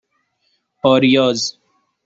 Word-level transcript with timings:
آریاز 0.83 1.57